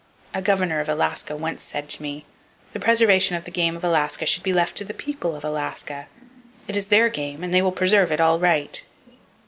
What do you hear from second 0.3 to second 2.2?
A governor of Alaska once said to